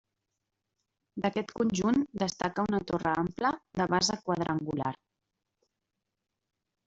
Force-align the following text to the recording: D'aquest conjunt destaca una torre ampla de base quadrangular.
D'aquest 1.25 1.51
conjunt 1.59 1.99
destaca 2.23 2.65
una 2.71 2.79
torre 2.91 3.13
ampla 3.23 3.51
de 3.81 3.87
base 3.93 4.17
quadrangular. 4.29 4.95